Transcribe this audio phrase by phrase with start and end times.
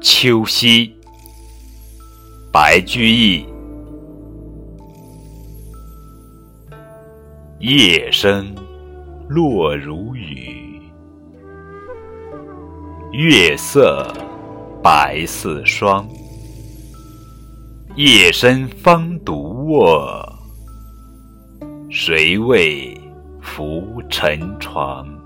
[0.00, 0.94] 秋夕
[2.52, 3.44] 白居易
[7.58, 8.54] 夜深
[9.28, 10.80] 落如雨。
[13.12, 14.06] 月色
[14.80, 16.08] 白似霜。
[17.96, 20.24] 夜深方独卧。
[21.90, 22.96] 谁为
[23.42, 25.17] 浮沉床？